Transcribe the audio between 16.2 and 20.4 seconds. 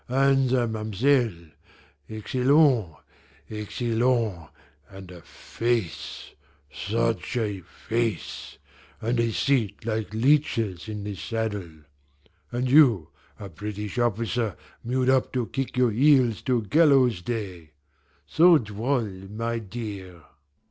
till gallows day! So droll, my dear!"